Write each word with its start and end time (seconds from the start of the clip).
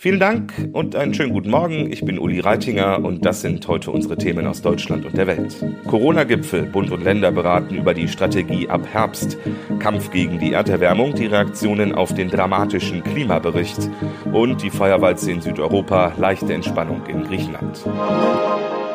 Vielen 0.00 0.20
Dank 0.20 0.52
und 0.74 0.94
einen 0.94 1.12
schönen 1.12 1.32
guten 1.32 1.50
Morgen. 1.50 1.90
Ich 1.90 2.04
bin 2.04 2.20
Uli 2.20 2.38
Reitinger 2.38 3.04
und 3.04 3.24
das 3.24 3.40
sind 3.40 3.66
heute 3.66 3.90
unsere 3.90 4.16
Themen 4.16 4.46
aus 4.46 4.62
Deutschland 4.62 5.04
und 5.04 5.16
der 5.16 5.26
Welt. 5.26 5.56
Corona-Gipfel. 5.88 6.66
Bund 6.66 6.92
und 6.92 7.02
Länder 7.02 7.32
beraten 7.32 7.74
über 7.74 7.94
die 7.94 8.06
Strategie 8.06 8.68
ab 8.68 8.86
Herbst. 8.92 9.36
Kampf 9.80 10.12
gegen 10.12 10.38
die 10.38 10.52
Erderwärmung, 10.52 11.16
die 11.16 11.26
Reaktionen 11.26 11.92
auf 11.92 12.14
den 12.14 12.30
dramatischen 12.30 13.02
Klimabericht 13.02 13.90
und 14.32 14.62
die 14.62 14.70
Feuerwalze 14.70 15.32
in 15.32 15.40
Südeuropa, 15.40 16.12
leichte 16.16 16.54
Entspannung 16.54 17.04
in 17.06 17.24
Griechenland. 17.24 17.84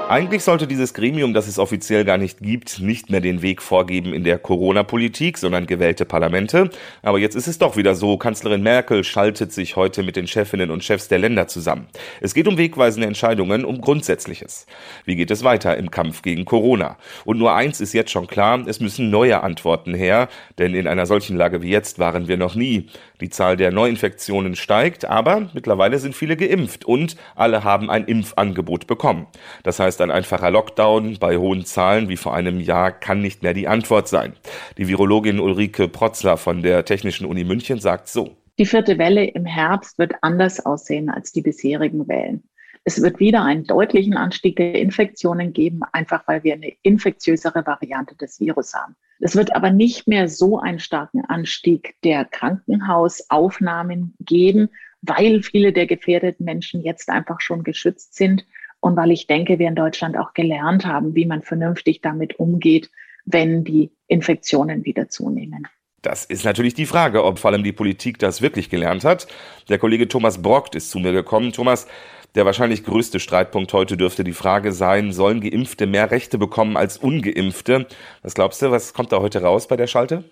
Eigentlich 0.09 0.43
sollte 0.43 0.67
dieses 0.67 0.93
Gremium, 0.93 1.33
das 1.33 1.47
es 1.47 1.57
offiziell 1.57 2.03
gar 2.03 2.17
nicht 2.17 2.39
gibt, 2.39 2.79
nicht 2.79 3.09
mehr 3.09 3.21
den 3.21 3.41
Weg 3.41 3.61
vorgeben 3.61 4.13
in 4.13 4.23
der 4.23 4.37
Corona-Politik, 4.37 5.37
sondern 5.37 5.65
gewählte 5.65 6.05
Parlamente. 6.05 6.69
Aber 7.01 7.19
jetzt 7.19 7.35
ist 7.35 7.47
es 7.47 7.57
doch 7.57 7.77
wieder 7.77 7.95
so. 7.95 8.17
Kanzlerin 8.17 8.61
Merkel 8.61 9.03
schaltet 9.05 9.53
sich 9.53 9.75
heute 9.77 10.03
mit 10.03 10.15
den 10.17 10.27
Chefinnen 10.27 10.71
und 10.71 10.83
Chefs 10.83 11.07
der 11.07 11.19
Länder 11.19 11.47
zusammen. 11.47 11.87
Es 12.19 12.33
geht 12.33 12.47
um 12.47 12.57
wegweisende 12.57 13.07
Entscheidungen, 13.07 13.63
um 13.63 13.79
Grundsätzliches. 13.79 14.67
Wie 15.05 15.15
geht 15.15 15.31
es 15.31 15.43
weiter 15.43 15.77
im 15.77 15.89
Kampf 15.89 16.21
gegen 16.21 16.43
Corona? 16.43 16.97
Und 17.23 17.39
nur 17.39 17.55
eins 17.55 17.79
ist 17.79 17.93
jetzt 17.93 18.11
schon 18.11 18.27
klar, 18.27 18.61
es 18.67 18.81
müssen 18.81 19.09
neue 19.09 19.41
Antworten 19.41 19.93
her, 19.93 20.27
denn 20.59 20.75
in 20.75 20.87
einer 20.87 21.05
solchen 21.05 21.37
Lage 21.37 21.61
wie 21.61 21.69
jetzt 21.69 21.97
waren 21.97 22.27
wir 22.27 22.37
noch 22.37 22.55
nie. 22.55 22.87
Die 23.21 23.29
Zahl 23.29 23.55
der 23.55 23.71
Neuinfektionen 23.71 24.57
steigt, 24.57 25.05
aber 25.05 25.49
mittlerweile 25.53 25.97
sind 25.97 26.13
viele 26.13 26.35
geimpft 26.35 26.83
und 26.83 27.15
alle 27.35 27.63
haben 27.63 27.89
ein 27.89 28.03
Impfangebot 28.03 28.85
bekommen. 28.85 29.27
Das 29.63 29.79
heißt, 29.79 29.92
ein 30.01 30.11
einfacher 30.11 30.51
Lockdown 30.51 31.17
bei 31.19 31.37
hohen 31.37 31.65
Zahlen 31.65 32.09
wie 32.09 32.17
vor 32.17 32.33
einem 32.33 32.59
Jahr 32.59 32.91
kann 32.91 33.21
nicht 33.21 33.43
mehr 33.43 33.53
die 33.53 33.67
Antwort 33.67 34.07
sein. 34.07 34.33
Die 34.77 34.87
Virologin 34.87 35.39
Ulrike 35.39 35.87
Protzler 35.87 36.37
von 36.37 36.61
der 36.61 36.85
Technischen 36.85 37.25
Uni 37.25 37.43
München 37.43 37.79
sagt 37.79 38.07
so. 38.07 38.35
Die 38.59 38.65
vierte 38.65 38.97
Welle 38.97 39.25
im 39.25 39.45
Herbst 39.45 39.97
wird 39.97 40.13
anders 40.21 40.65
aussehen 40.65 41.09
als 41.09 41.31
die 41.31 41.41
bisherigen 41.41 42.07
Wellen. 42.07 42.43
Es 42.85 43.01
wird 43.01 43.19
wieder 43.19 43.43
einen 43.43 43.63
deutlichen 43.65 44.17
Anstieg 44.17 44.57
der 44.57 44.75
Infektionen 44.75 45.53
geben, 45.53 45.81
einfach 45.93 46.27
weil 46.27 46.43
wir 46.43 46.53
eine 46.53 46.73
infektiösere 46.81 47.65
Variante 47.65 48.15
des 48.15 48.39
Virus 48.41 48.73
haben. 48.73 48.95
Es 49.19 49.35
wird 49.35 49.55
aber 49.55 49.71
nicht 49.71 50.07
mehr 50.07 50.27
so 50.27 50.59
einen 50.59 50.79
starken 50.79 51.23
Anstieg 51.25 51.95
der 52.03 52.25
Krankenhausaufnahmen 52.25 54.15
geben, 54.19 54.69
weil 55.01 55.43
viele 55.43 55.71
der 55.71 55.87
gefährdeten 55.87 56.45
Menschen 56.45 56.83
jetzt 56.83 57.09
einfach 57.09 57.39
schon 57.39 57.63
geschützt 57.63 58.15
sind 58.15 58.45
und 58.83 58.97
weil 58.97 59.11
ich 59.11 59.27
denke, 59.27 59.59
wir 59.59 59.69
in 59.69 59.75
Deutschland 59.75 60.17
auch 60.17 60.33
gelernt 60.33 60.85
haben, 60.85 61.15
wie 61.15 61.25
man 61.25 61.41
vernünftig 61.41 62.01
damit 62.01 62.37
umgeht, 62.37 62.89
wenn 63.23 63.63
die 63.63 63.91
Infektionen 64.07 64.83
wieder 64.83 65.07
zunehmen. 65.07 65.69
Das 66.01 66.25
ist 66.25 66.43
natürlich 66.43 66.73
die 66.73 66.85
Frage, 66.85 67.23
ob 67.23 67.39
vor 67.39 67.51
allem 67.51 67.63
die 67.63 67.71
Politik 67.71 68.19
das 68.19 68.41
wirklich 68.41 68.69
gelernt 68.69 69.05
hat. 69.05 69.27
Der 69.69 69.77
Kollege 69.77 70.09
Thomas 70.09 70.41
Brockt 70.41 70.75
ist 70.75 70.89
zu 70.89 70.99
mir 70.99 71.13
gekommen. 71.13 71.53
Thomas, 71.53 71.87
der 72.35 72.45
wahrscheinlich 72.45 72.83
größte 72.83 73.19
Streitpunkt 73.19 73.73
heute 73.73 73.97
dürfte 73.97 74.23
die 74.23 74.33
Frage 74.33 74.71
sein, 74.71 75.13
sollen 75.13 75.41
Geimpfte 75.41 75.85
mehr 75.85 76.11
Rechte 76.11 76.37
bekommen 76.37 76.77
als 76.77 76.97
Ungeimpfte? 76.97 77.87
Was 78.21 78.33
glaubst 78.33 78.61
du, 78.61 78.71
was 78.71 78.93
kommt 78.93 79.11
da 79.11 79.19
heute 79.19 79.41
raus 79.41 79.67
bei 79.67 79.77
der 79.77 79.87
Schalte? 79.87 80.23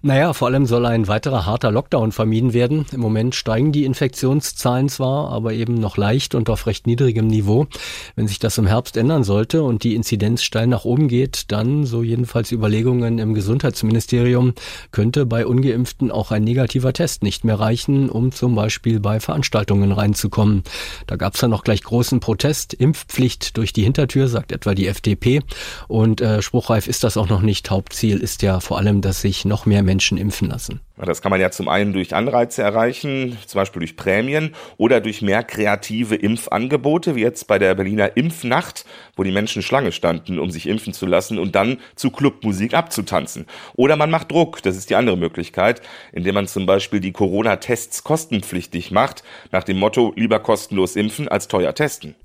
Naja, 0.00 0.32
vor 0.32 0.46
allem 0.46 0.66
soll 0.66 0.86
ein 0.86 1.08
weiterer 1.08 1.44
harter 1.44 1.72
Lockdown 1.72 2.12
vermieden 2.12 2.52
werden. 2.52 2.86
Im 2.92 3.00
Moment 3.00 3.34
steigen 3.34 3.72
die 3.72 3.84
Infektionszahlen 3.84 4.88
zwar, 4.88 5.30
aber 5.30 5.54
eben 5.54 5.74
noch 5.74 5.96
leicht 5.96 6.36
und 6.36 6.48
auf 6.50 6.66
recht 6.66 6.86
niedrigem 6.86 7.26
Niveau. 7.26 7.66
Wenn 8.14 8.28
sich 8.28 8.38
das 8.38 8.58
im 8.58 8.68
Herbst 8.68 8.96
ändern 8.96 9.24
sollte 9.24 9.64
und 9.64 9.82
die 9.82 9.96
Inzidenz 9.96 10.44
steil 10.44 10.68
nach 10.68 10.84
oben 10.84 11.08
geht, 11.08 11.50
dann, 11.50 11.84
so 11.84 12.04
jedenfalls 12.04 12.52
Überlegungen 12.52 13.18
im 13.18 13.34
Gesundheitsministerium, 13.34 14.54
könnte 14.92 15.26
bei 15.26 15.44
Ungeimpften 15.44 16.12
auch 16.12 16.30
ein 16.30 16.44
negativer 16.44 16.92
Test 16.92 17.24
nicht 17.24 17.44
mehr 17.44 17.58
reichen, 17.58 18.08
um 18.08 18.30
zum 18.30 18.54
Beispiel 18.54 19.00
bei 19.00 19.18
Veranstaltungen 19.18 19.90
reinzukommen. 19.90 20.62
Da 21.08 21.16
gab 21.16 21.27
es 21.34 21.40
dann 21.40 21.50
noch 21.50 21.64
gleich 21.64 21.82
großen 21.82 22.20
Protest. 22.20 22.74
Impfpflicht 22.74 23.56
durch 23.56 23.72
die 23.72 23.82
Hintertür, 23.82 24.28
sagt 24.28 24.52
etwa 24.52 24.74
die 24.74 24.86
FDP. 24.86 25.40
Und 25.88 26.20
äh, 26.20 26.42
spruchreif 26.42 26.88
ist 26.88 27.04
das 27.04 27.16
auch 27.16 27.28
noch 27.28 27.42
nicht. 27.42 27.70
Hauptziel 27.70 28.18
ist 28.18 28.42
ja 28.42 28.60
vor 28.60 28.78
allem, 28.78 29.00
dass 29.00 29.20
sich 29.20 29.44
noch 29.44 29.66
mehr 29.66 29.82
Menschen 29.82 30.18
impfen 30.18 30.48
lassen. 30.48 30.80
Das 31.04 31.22
kann 31.22 31.30
man 31.30 31.40
ja 31.40 31.50
zum 31.50 31.68
einen 31.68 31.92
durch 31.92 32.14
Anreize 32.14 32.62
erreichen, 32.62 33.38
zum 33.46 33.60
Beispiel 33.60 33.80
durch 33.80 33.96
Prämien 33.96 34.54
oder 34.76 35.00
durch 35.00 35.22
mehr 35.22 35.44
kreative 35.44 36.16
Impfangebote, 36.16 37.14
wie 37.14 37.20
jetzt 37.20 37.46
bei 37.46 37.58
der 37.58 37.74
Berliner 37.74 38.16
Impfnacht, 38.16 38.84
wo 39.16 39.22
die 39.22 39.30
Menschen 39.30 39.62
Schlange 39.62 39.92
standen, 39.92 40.38
um 40.38 40.50
sich 40.50 40.66
impfen 40.66 40.92
zu 40.92 41.06
lassen 41.06 41.38
und 41.38 41.54
dann 41.54 41.78
zu 41.94 42.10
Clubmusik 42.10 42.74
abzutanzen. 42.74 43.46
Oder 43.74 43.96
man 43.96 44.10
macht 44.10 44.32
Druck, 44.32 44.62
das 44.62 44.76
ist 44.76 44.90
die 44.90 44.96
andere 44.96 45.16
Möglichkeit, 45.16 45.82
indem 46.12 46.34
man 46.34 46.48
zum 46.48 46.66
Beispiel 46.66 47.00
die 47.00 47.12
Corona-Tests 47.12 48.02
kostenpflichtig 48.02 48.90
macht, 48.90 49.22
nach 49.52 49.64
dem 49.64 49.78
Motto 49.78 50.12
lieber 50.16 50.40
kostenlos 50.40 50.96
impfen 50.96 51.28
als 51.28 51.48
teuer 51.48 51.74
testen. 51.74 52.16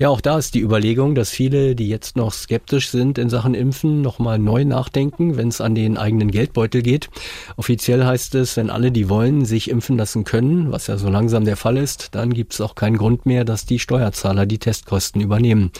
Ja, 0.00 0.10
auch 0.10 0.20
da 0.20 0.38
ist 0.38 0.54
die 0.54 0.60
Überlegung, 0.60 1.16
dass 1.16 1.30
viele, 1.30 1.74
die 1.74 1.88
jetzt 1.88 2.16
noch 2.16 2.32
skeptisch 2.32 2.88
sind 2.90 3.18
in 3.18 3.28
Sachen 3.28 3.54
Impfen, 3.54 4.00
nochmal 4.00 4.38
neu 4.38 4.64
nachdenken, 4.64 5.36
wenn 5.36 5.48
es 5.48 5.60
an 5.60 5.74
den 5.74 5.96
eigenen 5.98 6.30
Geldbeutel 6.30 6.82
geht. 6.82 7.10
Offiziell 7.56 8.04
heißt 8.04 8.36
es, 8.36 8.56
wenn 8.56 8.70
alle, 8.70 8.92
die 8.92 9.08
wollen, 9.08 9.44
sich 9.44 9.68
impfen 9.68 9.98
lassen 9.98 10.22
können, 10.22 10.70
was 10.70 10.86
ja 10.86 10.98
so 10.98 11.10
langsam 11.10 11.44
der 11.44 11.56
Fall 11.56 11.76
ist, 11.76 12.14
dann 12.14 12.32
gibt 12.32 12.52
es 12.52 12.60
auch 12.60 12.76
keinen 12.76 12.96
Grund 12.96 13.26
mehr, 13.26 13.44
dass 13.44 13.66
die 13.66 13.80
Steuerzahler 13.80 14.46
die 14.46 14.58
Testkosten 14.58 15.20
übernehmen. 15.20 15.72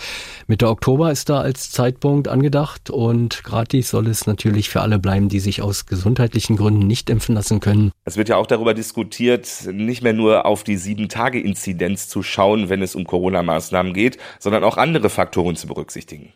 Mitte 0.49 0.69
Oktober 0.69 1.13
ist 1.13 1.29
da 1.29 1.41
als 1.41 1.71
Zeitpunkt 1.71 2.27
angedacht 2.27 2.91
und 2.91 3.45
gratis 3.45 3.91
soll 3.91 4.09
es 4.09 4.27
natürlich 4.27 4.69
für 4.69 4.81
alle 4.81 4.99
bleiben, 4.99 5.29
die 5.29 5.39
sich 5.39 5.63
aus 5.63 5.87
gesundheitlichen 5.87 6.57
Gründen 6.57 6.89
nicht 6.89 7.09
impfen 7.09 7.37
lassen 7.37 7.61
können. 7.61 7.93
Es 8.05 8.17
wird 8.17 8.29
ja 8.29 8.37
auch 8.37 8.49
darüber 8.49 8.75
diskutiert, 8.75 9.49
nicht 9.73 10.03
mehr 10.03 10.13
nur 10.13 10.45
auf 10.45 10.65
die 10.65 10.77
Sieben-Tage-Inzidenz 10.77 12.09
zu 12.09 12.25
schauen, 12.25 12.69
wenn 12.69 12.83
es 12.83 12.97
um 12.97 13.05
Corona-Maßnahmen 13.05 13.93
geht, 13.93 14.08
geht, 14.11 14.21
sondern 14.39 14.65
auch 14.65 14.77
andere 14.77 15.11
Faktoren 15.11 15.57
zu 15.57 15.67
berücksichtigen. 15.67 16.33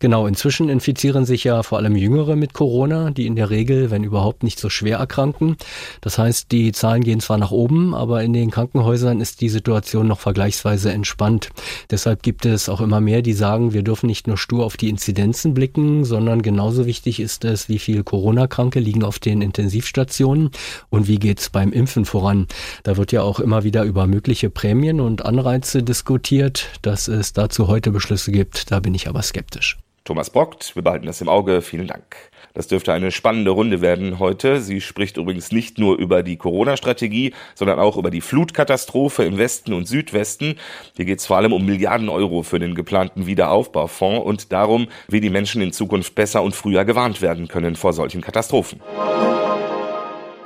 Genau, 0.00 0.28
inzwischen 0.28 0.68
infizieren 0.68 1.24
sich 1.24 1.42
ja 1.42 1.64
vor 1.64 1.78
allem 1.78 1.96
Jüngere 1.96 2.36
mit 2.36 2.52
Corona, 2.52 3.10
die 3.10 3.26
in 3.26 3.34
der 3.34 3.50
Regel, 3.50 3.90
wenn 3.90 4.04
überhaupt, 4.04 4.44
nicht 4.44 4.60
so 4.60 4.70
schwer 4.70 4.98
erkranken. 4.98 5.56
Das 6.00 6.18
heißt, 6.18 6.52
die 6.52 6.70
Zahlen 6.70 7.02
gehen 7.02 7.18
zwar 7.18 7.38
nach 7.38 7.50
oben, 7.50 7.94
aber 7.94 8.22
in 8.22 8.32
den 8.32 8.52
Krankenhäusern 8.52 9.20
ist 9.20 9.40
die 9.40 9.48
Situation 9.48 10.06
noch 10.06 10.20
vergleichsweise 10.20 10.92
entspannt. 10.92 11.50
Deshalb 11.90 12.22
gibt 12.22 12.46
es 12.46 12.68
auch 12.68 12.80
immer 12.80 13.00
mehr, 13.00 13.22
die 13.22 13.32
sagen, 13.32 13.72
wir 13.72 13.82
dürfen 13.82 14.06
nicht 14.06 14.28
nur 14.28 14.38
stur 14.38 14.64
auf 14.64 14.76
die 14.76 14.88
Inzidenzen 14.88 15.54
blicken, 15.54 16.04
sondern 16.04 16.42
genauso 16.42 16.86
wichtig 16.86 17.18
ist 17.18 17.44
es, 17.44 17.68
wie 17.68 17.80
viel 17.80 18.04
Corona-Kranke 18.04 18.78
liegen 18.78 19.02
auf 19.02 19.18
den 19.18 19.42
Intensivstationen 19.42 20.50
und 20.90 21.08
wie 21.08 21.18
geht's 21.18 21.50
beim 21.50 21.72
Impfen 21.72 22.04
voran. 22.04 22.46
Da 22.84 22.96
wird 22.96 23.10
ja 23.10 23.22
auch 23.22 23.40
immer 23.40 23.64
wieder 23.64 23.82
über 23.82 24.06
mögliche 24.06 24.48
Prämien 24.50 25.00
und 25.00 25.24
Anreize 25.24 25.82
diskutiert. 25.82 26.68
Dass 26.82 27.08
es 27.08 27.32
dazu 27.32 27.66
heute 27.66 27.90
Beschlüsse 27.90 28.30
gibt, 28.30 28.70
da 28.70 28.78
bin 28.78 28.94
ich 28.94 29.08
aber 29.08 29.22
skeptisch. 29.22 29.78
Thomas 30.08 30.30
Brockt. 30.30 30.74
Wir 30.74 30.82
behalten 30.82 31.04
das 31.04 31.20
im 31.20 31.28
Auge. 31.28 31.60
Vielen 31.60 31.86
Dank. 31.86 32.16
Das 32.54 32.66
dürfte 32.66 32.94
eine 32.94 33.10
spannende 33.10 33.50
Runde 33.50 33.82
werden 33.82 34.18
heute. 34.18 34.62
Sie 34.62 34.80
spricht 34.80 35.18
übrigens 35.18 35.52
nicht 35.52 35.78
nur 35.78 35.98
über 35.98 36.22
die 36.22 36.38
Corona-Strategie, 36.38 37.34
sondern 37.54 37.78
auch 37.78 37.98
über 37.98 38.10
die 38.10 38.22
Flutkatastrophe 38.22 39.24
im 39.24 39.36
Westen 39.36 39.74
und 39.74 39.86
Südwesten. 39.86 40.54
Hier 40.96 41.04
geht 41.04 41.18
es 41.18 41.26
vor 41.26 41.36
allem 41.36 41.52
um 41.52 41.66
Milliarden 41.66 42.08
Euro 42.08 42.42
für 42.42 42.58
den 42.58 42.74
geplanten 42.74 43.26
Wiederaufbaufonds 43.26 44.24
und 44.24 44.50
darum, 44.50 44.88
wie 45.08 45.20
die 45.20 45.28
Menschen 45.28 45.60
in 45.60 45.72
Zukunft 45.72 46.14
besser 46.14 46.42
und 46.42 46.56
früher 46.56 46.86
gewarnt 46.86 47.20
werden 47.20 47.46
können 47.46 47.76
vor 47.76 47.92
solchen 47.92 48.22
Katastrophen. 48.22 48.80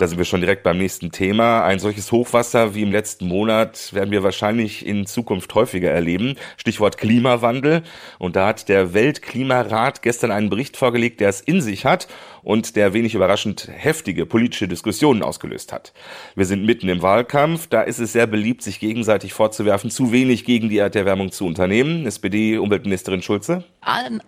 Da 0.03 0.09
sind 0.09 0.19
wir 0.19 0.25
schon 0.25 0.41
direkt 0.41 0.65
beim 0.65 0.79
nächsten 0.79 1.13
Thema. 1.13 1.63
Ein 1.63 1.79
solches 1.79 2.11
Hochwasser 2.11 2.75
wie 2.75 2.83
im 2.83 2.91
letzten 2.91 3.29
Monat 3.29 3.95
werden 3.95 4.11
wir 4.11 4.25
wahrscheinlich 4.25 4.85
in 4.85 5.07
Zukunft 5.07 5.55
häufiger 5.55 5.93
erleben. 5.93 6.35
Stichwort 6.57 6.99
Klimawandel. 6.99 7.85
Und 8.19 8.35
da 8.35 8.49
hat 8.49 8.69
der 8.69 8.95
Weltklimarat 8.95 10.03
gestern 10.03 10.33
einen 10.33 10.51
Bericht 10.51 10.77
vorgelegt, 10.77 11.21
der 11.21 11.29
es 11.29 11.41
in 11.41 11.61
sich 11.61 11.85
hat 11.85 12.09
und 12.43 12.75
der 12.75 12.95
wenig 12.95 13.15
überraschend 13.15 13.71
heftige 13.73 14.27
politische 14.27 14.67
Diskussionen 14.67 15.23
ausgelöst 15.23 15.73
hat. 15.73 15.93
Wir 16.35 16.47
sind 16.47 16.67
mitten 16.67 16.89
im 16.89 17.01
Wahlkampf. 17.01 17.69
Da 17.69 17.83
ist 17.83 18.01
es 18.01 18.13
sehr 18.13 18.27
beliebt, 18.27 18.63
sich 18.63 18.81
gegenseitig 18.81 19.33
vorzuwerfen, 19.33 19.89
zu 19.89 20.11
wenig 20.11 20.45
gegen 20.45 20.69
die 20.69 20.79
Erderwärmung 20.79 21.31
zu 21.31 21.47
unternehmen. 21.47 22.07
SPD-Umweltministerin 22.07 23.23
Schulze. 23.23 23.63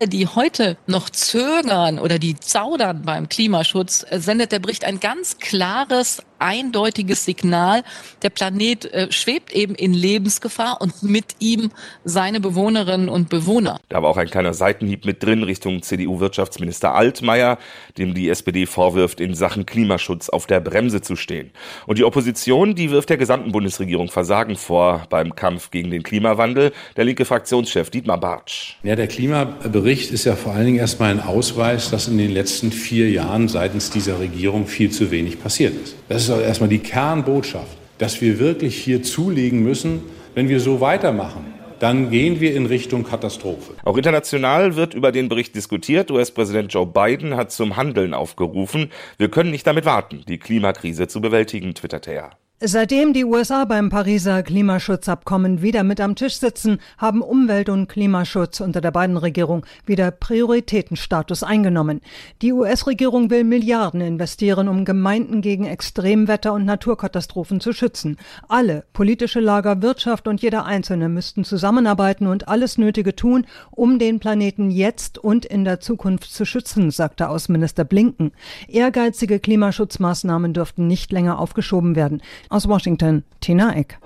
Die 0.03 0.27
heute 0.27 0.77
noch 0.87 1.11
zögern 1.11 2.01
oder 2.01 2.19
die 2.19 2.39
zaudern 2.39 3.03
beim 3.03 3.29
Klimaschutz, 3.29 4.05
sendet 4.11 4.51
der 4.51 4.59
Bericht 4.59 4.85
ein 4.85 4.99
ganz 4.99 5.39
klares, 5.39 6.23
eindeutiges 6.45 7.25
Signal. 7.25 7.83
Der 8.23 8.31
Planet 8.31 8.85
äh, 8.93 9.11
schwebt 9.11 9.53
eben 9.53 9.75
in 9.75 9.95
Lebensgefahr 9.95 10.81
und 10.81 11.03
mit 11.03 11.37
ihm 11.39 11.71
seine 12.05 12.41
Bewohnerinnen 12.41 13.09
und 13.09 13.31
Bewohner. 13.31 13.81
Da 13.89 14.03
war 14.03 14.11
auch 14.11 14.19
ein 14.19 14.29
kleiner 14.29 14.53
Seitenhieb 14.53 15.07
mit 15.07 15.23
drin 15.23 15.43
Richtung 15.43 15.83
CDU-Wirtschaftsminister 15.83 16.95
Altmaier, 16.95 17.59
dem 17.97 18.13
die 18.15 18.29
SPD 18.29 18.67
vorwirft, 18.67 19.21
in 19.21 19.35
Sachen 19.35 19.65
Klimaschutz 19.65 20.29
auf 20.29 20.47
der 20.47 20.61
Bremse 20.61 21.01
zu 21.01 21.17
stehen. 21.17 21.51
Und 21.87 21.99
die 21.99 22.05
Opposition, 22.05 22.75
die 22.75 22.91
wirft 22.91 23.09
der 23.09 23.17
gesamten 23.17 23.51
Bundesregierung 23.51 24.11
Versagen 24.11 24.57
vor 24.57 25.07
beim 25.09 25.35
Kampf 25.35 25.71
gegen 25.71 25.91
den 25.91 26.03
Klimawandel. 26.03 26.73
Der 26.97 27.05
linke 27.05 27.25
Fraktionschef 27.25 27.89
Dietmar 27.89 28.21
Bartsch. 28.21 28.77
Ja, 28.83 28.97
der 28.97 29.07
Klimabericht 29.07 30.11
ist 30.11 30.25
ja 30.25 30.37
vor 30.37 30.53
allen 30.53 30.67
Dingen 30.67 30.79
erstmal 30.79 31.11
ein 31.11 31.21
Ausweis, 31.21 31.91
dass 31.91 32.07
in 32.07 32.19
den 32.19 32.33
letzten 32.33 32.71
vier 32.71 33.11
Jahren 33.11 33.49
seitens 33.49 33.91
dieser 33.91 34.21
Regierung 34.21 34.67
viel 34.67 34.91
zu 34.91 35.11
wenig 35.11 35.43
passiert 35.43 35.75
ist. 35.83 35.97
Das 36.09 36.23
ist 36.25 36.34
also 36.35 36.47
erstmal 36.47 36.69
die 36.69 36.81
Kernbotschaft. 36.81 37.79
dass 37.99 38.21
wir 38.21 38.41
wirklich 38.41 38.77
hier 38.77 39.05
zulegen 39.05 39.63
müssen, 39.63 40.03
wenn 40.35 40.49
wir 40.49 40.59
so 40.59 40.81
weitermachen 40.81 41.55
dann 41.85 42.11
gehen 42.11 42.41
wir 42.41 42.55
in 42.55 42.65
Richtung 42.65 43.05
Katastrophe. 43.05 43.75
Auch 43.85 43.99
international 43.99 44.75
wird 44.75 44.95
über 44.95 45.13
den 45.13 45.29
Bericht 45.29 45.55
diskutiert. 45.55 46.11
US-Präsident 46.11 46.73
Joe 46.73 46.87
Biden 46.87 47.37
hat 47.37 47.53
zum 47.53 47.77
Handeln 47.77 48.15
aufgerufen. 48.15 48.91
Wir 49.19 49.29
können 49.29 49.51
nicht 49.51 49.67
damit 49.67 49.85
warten, 49.85 50.23
die 50.27 50.39
Klimakrise 50.39 51.09
zu 51.09 51.21
bewältigen, 51.21 51.75
twitterte 51.75 52.13
er. 52.13 52.31
Seitdem 52.67 53.13
die 53.13 53.27
USA 53.27 53.67
beim 53.67 53.91
Pariser 53.91 54.43
Klimaschutzabkommen 54.43 55.61
wieder 55.61 55.83
mit 55.83 56.01
am 56.01 56.17
Tisch 56.17 56.39
sitzen, 56.39 56.79
haben 56.97 57.21
Umwelt- 57.21 57.69
und 57.69 57.89
Klimaschutz 57.89 58.61
unter 58.61 58.81
der 58.81 58.91
beiden 58.91 59.19
Regierung 59.19 59.67
wieder 59.85 60.11
Prioritätenstatus 60.11 61.43
eingenommen. 61.43 62.01
Die 62.41 62.55
US-Regierung 62.55 63.29
will 63.29 63.45
Milliarden 63.45 64.01
investieren, 64.01 64.69
um 64.69 64.87
Gemeinden 64.87 65.43
gegen 65.43 65.67
Extremwetter 65.67 66.55
und 66.55 66.65
Naturkatastrophen 66.65 67.61
zu 67.61 67.75
schützen. 67.75 68.17
Alle, 68.49 68.85
politische 68.95 69.41
Lager, 69.41 69.83
Wirtschaft 69.83 70.27
und 70.27 70.41
jeder 70.41 70.65
Einzelne 70.65 71.11
müssten 71.11 71.45
zusammenarbeiten 71.45 72.27
und 72.27 72.49
alles 72.49 72.79
Nötige 72.79 73.15
tun, 73.15 73.47
um 73.73 73.99
den 73.99 74.21
Planeten 74.21 74.71
jetzt 74.71 75.19
und 75.19 75.45
in 75.45 75.67
der 75.67 75.81
Zukunft 75.81 76.33
zu 76.33 76.47
schützen, 76.47 76.91
sagte 76.91 77.29
Außenminister 77.29 77.85
Blinken. 77.85 78.33
Ehrgeizige 78.69 79.39
Klimaschutzmaßnahmen 79.39 80.55
dürften 80.55 80.87
nicht 80.87 81.13
länger 81.13 81.39
aufgeschoben 81.39 81.95
werden. 81.95 82.23
Aus 82.55 82.69
Washington, 82.69 83.25
Tina 83.41 83.75
Eck. 83.75 83.99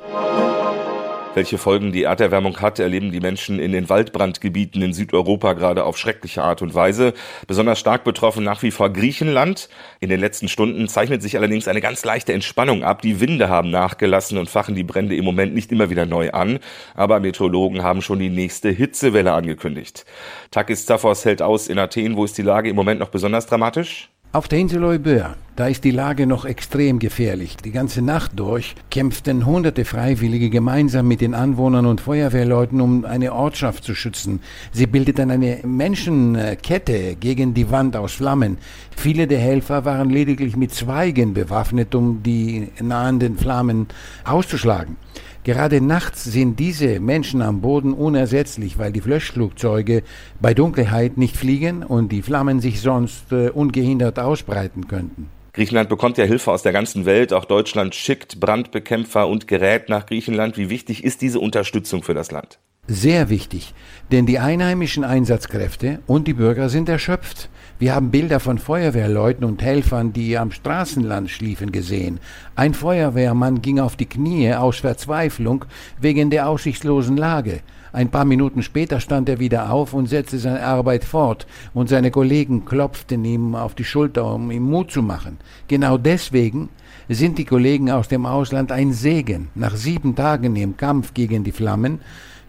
Welche 1.34 1.58
Folgen 1.58 1.92
die 1.92 2.04
Erderwärmung 2.04 2.58
hat, 2.62 2.78
erleben 2.78 3.12
die 3.12 3.20
Menschen 3.20 3.58
in 3.58 3.72
den 3.72 3.90
Waldbrandgebieten 3.90 4.80
in 4.80 4.94
Südeuropa 4.94 5.52
gerade 5.52 5.84
auf 5.84 5.98
schreckliche 5.98 6.42
Art 6.42 6.62
und 6.62 6.74
Weise. 6.74 7.12
Besonders 7.46 7.78
stark 7.78 8.04
betroffen 8.04 8.44
nach 8.44 8.62
wie 8.62 8.70
vor 8.70 8.90
Griechenland. 8.90 9.68
In 10.00 10.08
den 10.08 10.18
letzten 10.18 10.48
Stunden 10.48 10.88
zeichnet 10.88 11.20
sich 11.20 11.36
allerdings 11.36 11.68
eine 11.68 11.82
ganz 11.82 12.06
leichte 12.06 12.32
Entspannung 12.32 12.84
ab. 12.84 13.02
Die 13.02 13.20
Winde 13.20 13.50
haben 13.50 13.70
nachgelassen 13.70 14.38
und 14.38 14.48
fachen 14.48 14.74
die 14.74 14.82
Brände 14.82 15.14
im 15.14 15.26
Moment 15.26 15.52
nicht 15.52 15.70
immer 15.70 15.90
wieder 15.90 16.06
neu 16.06 16.30
an. 16.30 16.58
Aber 16.94 17.20
Meteorologen 17.20 17.82
haben 17.82 18.00
schon 18.00 18.18
die 18.18 18.30
nächste 18.30 18.70
Hitzewelle 18.70 19.34
angekündigt. 19.34 20.06
Takis 20.50 20.86
Zaphos 20.86 21.26
hält 21.26 21.42
aus 21.42 21.68
in 21.68 21.78
Athen. 21.78 22.16
Wo 22.16 22.24
ist 22.24 22.38
die 22.38 22.42
Lage 22.42 22.70
im 22.70 22.76
Moment 22.76 22.98
noch 22.98 23.10
besonders 23.10 23.44
dramatisch? 23.44 24.08
Auf 24.32 24.48
der 24.48 24.58
Insel 24.58 24.84
Euböa, 24.84 25.36
da 25.58 25.66
ist 25.66 25.82
die 25.82 25.90
Lage 25.90 26.28
noch 26.28 26.44
extrem 26.44 27.00
gefährlich. 27.00 27.56
Die 27.56 27.72
ganze 27.72 28.00
Nacht 28.00 28.38
durch 28.38 28.76
kämpften 28.92 29.44
hunderte 29.44 29.84
Freiwillige 29.84 30.50
gemeinsam 30.50 31.08
mit 31.08 31.20
den 31.20 31.34
Anwohnern 31.34 31.84
und 31.84 32.00
Feuerwehrleuten, 32.00 32.80
um 32.80 33.04
eine 33.04 33.32
Ortschaft 33.32 33.82
zu 33.82 33.96
schützen. 33.96 34.38
Sie 34.70 34.86
bildeten 34.86 35.32
eine 35.32 35.58
Menschenkette 35.64 37.16
gegen 37.16 37.54
die 37.54 37.72
Wand 37.72 37.96
aus 37.96 38.12
Flammen. 38.12 38.58
Viele 38.96 39.26
der 39.26 39.40
Helfer 39.40 39.84
waren 39.84 40.10
lediglich 40.10 40.56
mit 40.56 40.72
Zweigen 40.72 41.34
bewaffnet, 41.34 41.92
um 41.96 42.22
die 42.22 42.68
nahenden 42.80 43.36
Flammen 43.36 43.88
auszuschlagen. 44.24 44.96
Gerade 45.42 45.80
nachts 45.80 46.22
sind 46.22 46.60
diese 46.60 47.00
Menschen 47.00 47.42
am 47.42 47.62
Boden 47.62 47.94
unersetzlich, 47.94 48.78
weil 48.78 48.92
die 48.92 49.00
Löschflugzeuge 49.00 50.04
bei 50.40 50.54
Dunkelheit 50.54 51.18
nicht 51.18 51.36
fliegen 51.36 51.82
und 51.82 52.12
die 52.12 52.22
Flammen 52.22 52.60
sich 52.60 52.80
sonst 52.80 53.32
äh, 53.32 53.48
ungehindert 53.48 54.20
ausbreiten 54.20 54.86
könnten. 54.86 55.30
Griechenland 55.52 55.88
bekommt 55.88 56.18
ja 56.18 56.24
Hilfe 56.24 56.52
aus 56.52 56.62
der 56.62 56.72
ganzen 56.72 57.06
Welt. 57.06 57.32
Auch 57.32 57.44
Deutschland 57.44 57.94
schickt 57.94 58.40
Brandbekämpfer 58.40 59.28
und 59.28 59.48
Gerät 59.48 59.88
nach 59.88 60.06
Griechenland. 60.06 60.56
Wie 60.56 60.70
wichtig 60.70 61.04
ist 61.04 61.22
diese 61.22 61.40
Unterstützung 61.40 62.02
für 62.02 62.14
das 62.14 62.30
Land? 62.30 62.58
Sehr 62.90 63.28
wichtig, 63.28 63.74
denn 64.10 64.24
die 64.24 64.38
einheimischen 64.38 65.04
Einsatzkräfte 65.04 65.98
und 66.06 66.26
die 66.26 66.32
Bürger 66.32 66.70
sind 66.70 66.88
erschöpft. 66.88 67.50
Wir 67.78 67.94
haben 67.94 68.10
Bilder 68.10 68.40
von 68.40 68.58
Feuerwehrleuten 68.58 69.44
und 69.44 69.62
Helfern, 69.62 70.14
die 70.14 70.38
am 70.38 70.52
Straßenland 70.52 71.28
schliefen, 71.28 71.70
gesehen. 71.70 72.18
Ein 72.56 72.72
Feuerwehrmann 72.72 73.60
ging 73.60 73.78
auf 73.78 73.96
die 73.96 74.06
Knie 74.06 74.54
aus 74.54 74.78
Verzweiflung 74.78 75.66
wegen 76.00 76.30
der 76.30 76.48
aussichtslosen 76.48 77.18
Lage. 77.18 77.60
Ein 77.92 78.10
paar 78.10 78.24
Minuten 78.24 78.62
später 78.62 79.00
stand 79.00 79.28
er 79.28 79.38
wieder 79.38 79.70
auf 79.70 79.94
und 79.94 80.06
setzte 80.06 80.38
seine 80.38 80.62
Arbeit 80.62 81.04
fort, 81.04 81.46
und 81.74 81.88
seine 81.88 82.10
Kollegen 82.10 82.64
klopften 82.64 83.24
ihm 83.24 83.54
auf 83.54 83.74
die 83.74 83.84
Schulter, 83.84 84.34
um 84.34 84.50
ihm 84.50 84.64
Mut 84.64 84.90
zu 84.90 85.02
machen. 85.02 85.38
Genau 85.68 85.98
deswegen 85.98 86.68
sind 87.08 87.38
die 87.38 87.44
Kollegen 87.44 87.90
aus 87.90 88.08
dem 88.08 88.26
Ausland 88.26 88.72
ein 88.72 88.92
Segen. 88.92 89.48
Nach 89.54 89.74
sieben 89.74 90.14
Tagen 90.14 90.56
im 90.56 90.76
Kampf 90.76 91.14
gegen 91.14 91.44
die 91.44 91.52
Flammen 91.52 92.00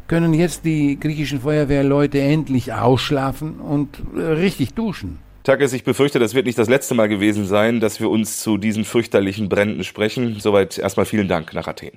können 0.07 0.33
jetzt 0.33 0.65
die 0.65 0.99
griechischen 0.99 1.41
Feuerwehrleute 1.41 2.19
endlich 2.19 2.73
ausschlafen 2.73 3.59
und 3.59 4.01
richtig 4.15 4.73
duschen. 4.73 5.19
Takis, 5.43 5.71
ich 5.71 5.83
befürchte, 5.83 6.19
das 6.19 6.33
wird 6.33 6.45
nicht 6.45 6.57
das 6.57 6.67
letzte 6.67 6.95
Mal 6.95 7.07
gewesen 7.07 7.45
sein, 7.45 7.79
dass 7.79 7.99
wir 7.99 8.09
uns 8.09 8.39
zu 8.39 8.57
diesen 8.57 8.83
fürchterlichen 8.83 9.47
Bränden 9.47 9.83
sprechen. 9.83 10.35
Soweit 10.39 10.77
erstmal 10.77 11.05
vielen 11.05 11.27
Dank 11.27 11.53
nach 11.53 11.67
Athen. 11.67 11.91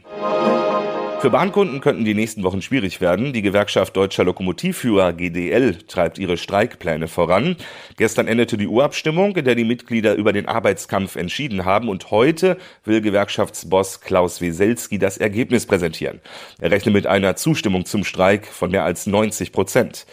Für 1.22 1.30
Bahnkunden 1.30 1.80
könnten 1.80 2.04
die 2.04 2.14
nächsten 2.14 2.42
Wochen 2.42 2.62
schwierig 2.62 3.00
werden. 3.00 3.32
Die 3.32 3.42
Gewerkschaft 3.42 3.96
Deutscher 3.96 4.24
Lokomotivführer 4.24 5.12
GDL 5.12 5.76
treibt 5.86 6.18
ihre 6.18 6.36
Streikpläne 6.36 7.06
voran. 7.06 7.54
Gestern 7.96 8.26
endete 8.26 8.56
die 8.56 8.66
Urabstimmung, 8.66 9.36
in 9.36 9.44
der 9.44 9.54
die 9.54 9.62
Mitglieder 9.62 10.16
über 10.16 10.32
den 10.32 10.48
Arbeitskampf 10.48 11.14
entschieden 11.14 11.64
haben. 11.64 11.88
Und 11.88 12.10
heute 12.10 12.56
will 12.84 13.00
Gewerkschaftsboss 13.00 14.00
Klaus 14.00 14.40
Weselski 14.40 14.98
das 14.98 15.16
Ergebnis 15.16 15.64
präsentieren. 15.64 16.20
Er 16.60 16.72
rechnet 16.72 16.92
mit 16.92 17.06
einer 17.06 17.36
Zustimmung 17.36 17.84
zum 17.84 18.02
Streik 18.02 18.48
von 18.48 18.72
mehr 18.72 18.82
als 18.82 19.06
90 19.06 19.52
Prozent. 19.52 20.06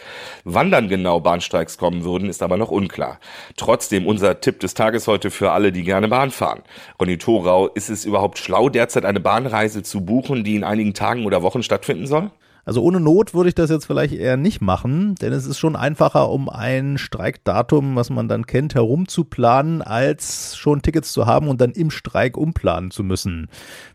Wann 0.43 0.69
dann 0.69 0.89
genau 0.89 1.19
Bahnstreiks 1.21 1.79
kommen 1.79 2.03
würden, 2.03 2.29
ist 2.29 2.43
aber 2.43 2.57
noch 2.57 2.69
unklar. 2.69 3.19
Trotzdem 3.57 4.05
unser 4.05 4.41
Tipp 4.41 4.59
des 4.59 4.75
Tages 4.75 5.07
heute 5.07 5.31
für 5.31 5.53
alle, 5.53 5.71
die 5.71 5.81
gerne 5.81 6.07
Bahn 6.07 6.29
fahren. 6.29 6.61
Ronny 7.01 7.17
Thorau, 7.17 7.67
ist 7.67 7.89
es 7.89 8.05
überhaupt 8.05 8.37
schlau, 8.37 8.69
derzeit 8.69 9.05
eine 9.05 9.19
Bahnreise 9.19 9.81
zu 9.81 10.05
buchen, 10.05 10.43
die 10.43 10.55
in 10.55 10.63
einigen 10.63 10.93
Tagen 10.99 11.25
oder 11.25 11.41
Wochen 11.41 11.63
stattfinden 11.63 12.05
soll? 12.07 12.29
Also 12.65 12.83
ohne 12.83 12.99
Not 12.99 13.33
würde 13.33 13.49
ich 13.49 13.55
das 13.55 13.71
jetzt 13.71 13.85
vielleicht 13.85 14.13
eher 14.13 14.37
nicht 14.37 14.61
machen, 14.61 15.15
denn 15.15 15.33
es 15.33 15.47
ist 15.47 15.57
schon 15.57 15.75
einfacher, 15.75 16.29
um 16.29 16.49
ein 16.49 16.99
Streikdatum, 16.99 17.95
was 17.95 18.11
man 18.11 18.27
dann 18.27 18.45
kennt, 18.45 18.75
herumzuplanen, 18.75 19.81
als 19.81 20.55
schon 20.55 20.83
Tickets 20.83 21.11
zu 21.11 21.25
haben 21.25 21.47
und 21.47 21.61
dann 21.61 21.71
im 21.71 21.89
Streik 21.89 22.37
umplanen 22.37 22.91
zu 22.91 23.03
müssen. 23.03 23.47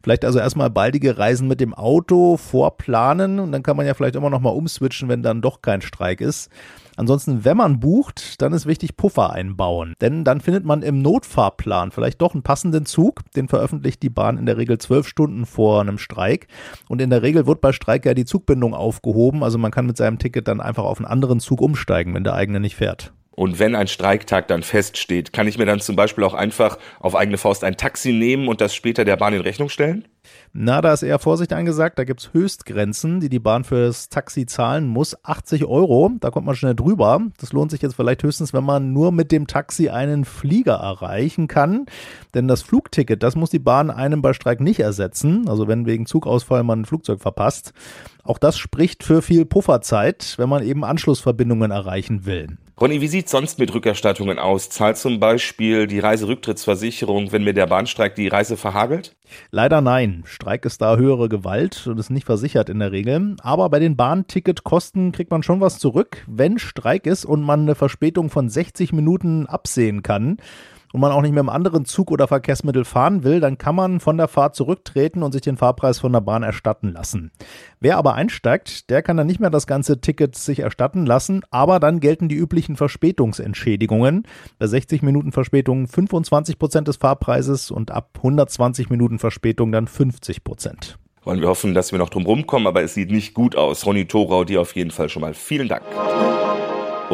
Vielleicht 0.02 0.24
also 0.24 0.40
erstmal 0.40 0.70
baldige 0.70 1.18
Reisen 1.18 1.46
mit 1.46 1.60
dem 1.60 1.74
Auto 1.74 2.36
vorplanen 2.36 3.38
und 3.38 3.52
dann 3.52 3.62
kann 3.62 3.76
man 3.76 3.86
ja 3.86 3.94
vielleicht 3.94 4.16
immer 4.16 4.30
noch 4.30 4.40
mal 4.40 4.50
umswitchen, 4.50 5.08
wenn 5.08 5.22
dann 5.22 5.42
doch 5.42 5.62
kein 5.62 5.82
Streik 5.82 6.20
ist. 6.20 6.50
Ansonsten, 6.96 7.44
wenn 7.44 7.56
man 7.56 7.80
bucht, 7.80 8.40
dann 8.40 8.52
ist 8.52 8.66
wichtig 8.66 8.96
Puffer 8.96 9.32
einbauen. 9.32 9.94
Denn 10.00 10.24
dann 10.24 10.40
findet 10.40 10.64
man 10.64 10.82
im 10.82 11.02
Notfahrplan 11.02 11.90
vielleicht 11.90 12.22
doch 12.22 12.34
einen 12.34 12.42
passenden 12.42 12.86
Zug. 12.86 13.20
Den 13.34 13.48
veröffentlicht 13.48 14.02
die 14.02 14.10
Bahn 14.10 14.38
in 14.38 14.46
der 14.46 14.56
Regel 14.56 14.78
zwölf 14.78 15.08
Stunden 15.08 15.46
vor 15.46 15.80
einem 15.80 15.98
Streik. 15.98 16.46
Und 16.88 17.00
in 17.00 17.10
der 17.10 17.22
Regel 17.22 17.46
wird 17.46 17.60
bei 17.60 17.72
Streik 17.72 18.06
ja 18.06 18.14
die 18.14 18.24
Zugbindung 18.24 18.74
aufgehoben. 18.74 19.42
Also 19.42 19.58
man 19.58 19.70
kann 19.70 19.86
mit 19.86 19.96
seinem 19.96 20.18
Ticket 20.18 20.46
dann 20.48 20.60
einfach 20.60 20.84
auf 20.84 20.98
einen 20.98 21.06
anderen 21.06 21.40
Zug 21.40 21.60
umsteigen, 21.60 22.14
wenn 22.14 22.24
der 22.24 22.34
eigene 22.34 22.60
nicht 22.60 22.76
fährt. 22.76 23.12
Und 23.36 23.58
wenn 23.58 23.74
ein 23.74 23.88
Streiktag 23.88 24.46
dann 24.46 24.62
feststeht, 24.62 25.32
kann 25.32 25.48
ich 25.48 25.58
mir 25.58 25.66
dann 25.66 25.80
zum 25.80 25.96
Beispiel 25.96 26.22
auch 26.22 26.34
einfach 26.34 26.78
auf 27.00 27.16
eigene 27.16 27.36
Faust 27.36 27.64
ein 27.64 27.76
Taxi 27.76 28.12
nehmen 28.12 28.46
und 28.46 28.60
das 28.60 28.74
später 28.74 29.04
der 29.04 29.16
Bahn 29.16 29.34
in 29.34 29.40
Rechnung 29.40 29.68
stellen? 29.68 30.06
Na, 30.56 30.80
da 30.80 30.92
ist 30.92 31.02
eher 31.02 31.18
Vorsicht 31.18 31.52
angesagt. 31.52 31.98
Da 31.98 32.04
gibt's 32.04 32.32
Höchstgrenzen, 32.32 33.18
die 33.18 33.28
die 33.28 33.40
Bahn 33.40 33.64
fürs 33.64 34.08
Taxi 34.08 34.46
zahlen 34.46 34.86
muss. 34.86 35.16
80 35.24 35.64
Euro, 35.64 36.12
da 36.20 36.30
kommt 36.30 36.46
man 36.46 36.54
schnell 36.54 36.76
drüber. 36.76 37.22
Das 37.38 37.52
lohnt 37.52 37.72
sich 37.72 37.82
jetzt 37.82 37.96
vielleicht 37.96 38.22
höchstens, 38.22 38.52
wenn 38.52 38.62
man 38.62 38.92
nur 38.92 39.10
mit 39.10 39.32
dem 39.32 39.48
Taxi 39.48 39.88
einen 39.88 40.24
Flieger 40.24 40.74
erreichen 40.74 41.48
kann. 41.48 41.86
Denn 42.34 42.46
das 42.46 42.62
Flugticket, 42.62 43.24
das 43.24 43.34
muss 43.34 43.50
die 43.50 43.58
Bahn 43.58 43.90
einem 43.90 44.22
bei 44.22 44.32
Streik 44.32 44.60
nicht 44.60 44.78
ersetzen. 44.78 45.48
Also 45.48 45.66
wenn 45.66 45.86
wegen 45.86 46.06
Zugausfall 46.06 46.62
man 46.62 46.82
ein 46.82 46.84
Flugzeug 46.84 47.20
verpasst. 47.20 47.72
Auch 48.22 48.38
das 48.38 48.56
spricht 48.56 49.02
für 49.02 49.22
viel 49.22 49.46
Pufferzeit, 49.46 50.34
wenn 50.36 50.48
man 50.48 50.62
eben 50.62 50.84
Anschlussverbindungen 50.84 51.72
erreichen 51.72 52.26
will. 52.26 52.58
Ronny, 52.80 53.00
wie 53.00 53.06
sieht's 53.06 53.30
sonst 53.30 53.60
mit 53.60 53.72
Rückerstattungen 53.72 54.40
aus? 54.40 54.68
Zahlt 54.68 54.96
zum 54.96 55.20
Beispiel 55.20 55.86
die 55.86 56.00
Reiserücktrittsversicherung, 56.00 57.30
wenn 57.30 57.44
mir 57.44 57.54
der 57.54 57.68
Bahnstreik 57.68 58.16
die 58.16 58.26
Reise 58.26 58.56
verhagelt? 58.56 59.14
Leider 59.52 59.80
nein. 59.80 60.24
Streik 60.26 60.64
ist 60.64 60.82
da 60.82 60.96
höhere 60.96 61.28
Gewalt 61.28 61.86
und 61.86 62.00
ist 62.00 62.10
nicht 62.10 62.26
versichert 62.26 62.68
in 62.68 62.80
der 62.80 62.90
Regel. 62.90 63.36
Aber 63.42 63.70
bei 63.70 63.78
den 63.78 63.94
Bahnticketkosten 63.94 65.12
kriegt 65.12 65.30
man 65.30 65.44
schon 65.44 65.60
was 65.60 65.78
zurück, 65.78 66.24
wenn 66.26 66.58
Streik 66.58 67.06
ist 67.06 67.24
und 67.24 67.42
man 67.42 67.60
eine 67.60 67.76
Verspätung 67.76 68.28
von 68.28 68.48
60 68.48 68.92
Minuten 68.92 69.46
absehen 69.46 70.02
kann 70.02 70.38
und 70.94 71.00
man 71.00 71.10
auch 71.10 71.22
nicht 71.22 71.32
mehr 71.32 71.40
im 71.40 71.48
anderen 71.48 71.86
Zug 71.86 72.12
oder 72.12 72.28
Verkehrsmittel 72.28 72.84
fahren 72.84 73.24
will, 73.24 73.40
dann 73.40 73.58
kann 73.58 73.74
man 73.74 73.98
von 73.98 74.16
der 74.16 74.28
Fahrt 74.28 74.54
zurücktreten 74.54 75.24
und 75.24 75.32
sich 75.32 75.42
den 75.42 75.56
Fahrpreis 75.56 75.98
von 75.98 76.12
der 76.12 76.20
Bahn 76.20 76.44
erstatten 76.44 76.92
lassen. 76.92 77.32
Wer 77.80 77.98
aber 77.98 78.14
einsteigt, 78.14 78.90
der 78.90 79.02
kann 79.02 79.16
dann 79.16 79.26
nicht 79.26 79.40
mehr 79.40 79.50
das 79.50 79.66
ganze 79.66 80.00
Ticket 80.00 80.36
sich 80.36 80.60
erstatten 80.60 81.04
lassen, 81.04 81.42
aber 81.50 81.80
dann 81.80 81.98
gelten 81.98 82.28
die 82.28 82.36
üblichen 82.36 82.76
Verspätungsentschädigungen. 82.76 84.22
Bei 84.60 84.68
60 84.68 85.02
Minuten 85.02 85.32
Verspätung 85.32 85.88
25 85.88 86.60
Prozent 86.60 86.86
des 86.86 86.98
Fahrpreises 86.98 87.72
und 87.72 87.90
ab 87.90 88.10
120 88.18 88.88
Minuten 88.88 89.18
Verspätung 89.18 89.72
dann 89.72 89.88
50 89.88 90.44
Prozent. 90.44 90.96
Wollen 91.24 91.40
wir 91.40 91.48
hoffen, 91.48 91.74
dass 91.74 91.90
wir 91.90 91.98
noch 91.98 92.10
drum 92.10 92.24
rumkommen, 92.24 92.68
aber 92.68 92.84
es 92.84 92.94
sieht 92.94 93.10
nicht 93.10 93.34
gut 93.34 93.56
aus. 93.56 93.84
Ronny 93.84 94.06
Thorau, 94.06 94.44
dir 94.44 94.60
auf 94.60 94.76
jeden 94.76 94.92
Fall 94.92 95.08
schon 95.08 95.22
mal 95.22 95.34
vielen 95.34 95.66
Dank. 95.66 95.82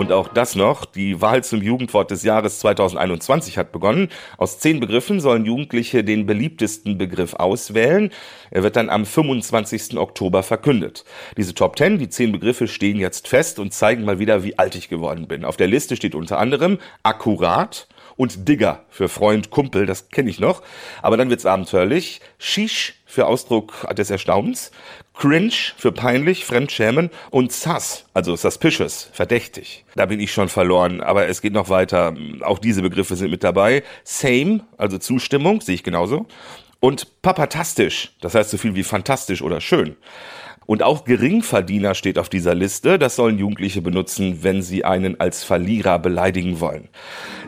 Und 0.00 0.12
auch 0.12 0.28
das 0.28 0.54
noch, 0.54 0.86
die 0.86 1.20
Wahl 1.20 1.44
zum 1.44 1.60
Jugendwort 1.60 2.10
des 2.10 2.22
Jahres 2.22 2.60
2021 2.60 3.58
hat 3.58 3.70
begonnen. 3.70 4.08
Aus 4.38 4.58
zehn 4.58 4.80
Begriffen 4.80 5.20
sollen 5.20 5.44
Jugendliche 5.44 6.02
den 6.02 6.24
beliebtesten 6.24 6.96
Begriff 6.96 7.34
auswählen. 7.34 8.10
Er 8.50 8.62
wird 8.62 8.76
dann 8.76 8.88
am 8.88 9.04
25. 9.04 9.98
Oktober 9.98 10.42
verkündet. 10.42 11.04
Diese 11.36 11.52
Top 11.52 11.76
10, 11.76 11.98
die 11.98 12.08
zehn 12.08 12.32
Begriffe 12.32 12.66
stehen 12.66 12.98
jetzt 12.98 13.28
fest 13.28 13.58
und 13.58 13.74
zeigen 13.74 14.06
mal 14.06 14.18
wieder, 14.18 14.42
wie 14.42 14.58
alt 14.58 14.74
ich 14.74 14.88
geworden 14.88 15.28
bin. 15.28 15.44
Auf 15.44 15.58
der 15.58 15.66
Liste 15.66 15.96
steht 15.96 16.14
unter 16.14 16.38
anderem 16.38 16.78
akkurat, 17.02 17.86
und 18.20 18.46
Digger 18.48 18.84
für 18.90 19.08
Freund, 19.08 19.48
Kumpel, 19.48 19.86
das 19.86 20.10
kenne 20.10 20.28
ich 20.28 20.38
noch. 20.40 20.62
Aber 21.00 21.16
dann 21.16 21.30
wird's 21.30 21.46
abenteuerlich. 21.46 22.20
Shish 22.36 22.96
für 23.06 23.26
Ausdruck 23.26 23.86
des 23.96 24.10
Erstaunens. 24.10 24.72
Cringe 25.20 25.52
für 25.76 25.92
peinlich, 25.92 26.46
fremdschämen 26.46 27.10
und 27.30 27.52
sus, 27.52 28.06
also 28.14 28.34
suspicious, 28.36 29.10
verdächtig. 29.12 29.84
Da 29.94 30.06
bin 30.06 30.18
ich 30.18 30.32
schon 30.32 30.48
verloren, 30.48 31.02
aber 31.02 31.28
es 31.28 31.42
geht 31.42 31.52
noch 31.52 31.68
weiter. 31.68 32.14
Auch 32.40 32.58
diese 32.58 32.80
Begriffe 32.80 33.16
sind 33.16 33.30
mit 33.30 33.44
dabei. 33.44 33.82
Same, 34.02 34.62
also 34.78 34.96
Zustimmung, 34.96 35.60
sehe 35.60 35.74
ich 35.74 35.82
genauso. 35.84 36.26
Und 36.80 37.20
papatastisch, 37.20 38.16
das 38.22 38.34
heißt 38.34 38.48
so 38.48 38.56
viel 38.56 38.74
wie 38.74 38.82
fantastisch 38.82 39.42
oder 39.42 39.60
schön. 39.60 39.96
Und 40.64 40.82
auch 40.82 41.04
Geringverdiener 41.04 41.94
steht 41.94 42.18
auf 42.18 42.30
dieser 42.30 42.54
Liste. 42.54 42.98
Das 42.98 43.16
sollen 43.16 43.38
Jugendliche 43.38 43.82
benutzen, 43.82 44.42
wenn 44.42 44.62
sie 44.62 44.84
einen 44.86 45.20
als 45.20 45.44
Verlierer 45.44 45.98
beleidigen 45.98 46.60
wollen. 46.60 46.88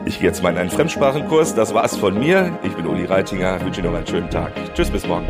Ich 0.05 0.19
gehe 0.19 0.27
jetzt 0.27 0.43
mal 0.43 0.51
in 0.51 0.57
einen 0.57 0.69
Fremdsprachenkurs. 0.69 1.55
Das 1.55 1.73
war's 1.73 1.97
von 1.97 2.19
mir. 2.19 2.59
Ich 2.63 2.73
bin 2.73 2.85
Uli 2.85 3.05
Reitinger. 3.05 3.57
Ich 3.57 3.65
wünsche 3.65 3.79
Ihnen 3.79 3.91
noch 3.91 3.97
einen 3.97 4.07
schönen 4.07 4.29
Tag. 4.29 4.51
Tschüss, 4.75 4.91
bis 4.91 5.07
morgen. 5.07 5.25